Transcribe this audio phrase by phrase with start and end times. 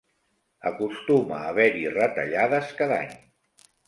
[0.69, 3.13] Acostuma a haver-hi retallades cada any.